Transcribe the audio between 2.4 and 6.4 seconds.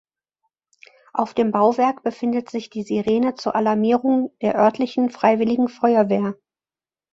sich die Sirene zur Alarmierung der örtlichen Freiwilligen Feuerwehr.